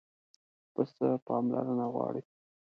پسه 0.73 1.05
پاملرنه 1.27 1.87
غواړي. 1.93 2.21